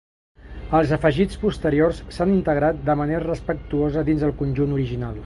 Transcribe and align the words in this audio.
Els 0.77 0.93
afegits 0.97 1.37
posteriors 1.43 2.01
s'han 2.17 2.33
integrat 2.37 2.81
de 2.89 2.97
manera 3.03 3.23
respectuosa 3.29 4.05
dins 4.09 4.25
el 4.31 4.35
conjunt 4.41 4.79
original. 4.81 5.19